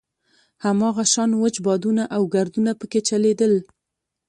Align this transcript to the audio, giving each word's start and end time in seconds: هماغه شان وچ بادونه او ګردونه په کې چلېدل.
هماغه 0.65 1.03
شان 1.13 1.31
وچ 1.41 1.55
بادونه 1.65 2.03
او 2.15 2.21
ګردونه 2.35 2.71
په 2.79 2.85
کې 2.91 2.99
چلېدل. 3.09 3.53